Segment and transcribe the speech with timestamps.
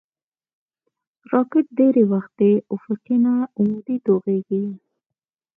[1.31, 2.37] راکټ ډېری وخت
[2.75, 4.63] افقي نه، عمودي توغېږي